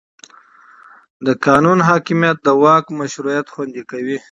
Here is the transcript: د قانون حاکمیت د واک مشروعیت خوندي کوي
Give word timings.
د 1.25 1.27
قانون 1.45 1.79
حاکمیت 1.89 2.37
د 2.43 2.47
واک 2.63 2.85
مشروعیت 2.99 3.47
خوندي 3.53 3.83
کوي 3.91 4.17